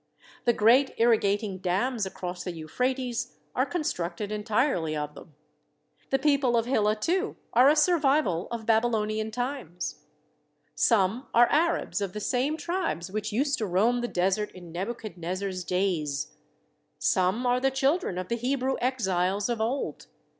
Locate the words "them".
5.13-5.35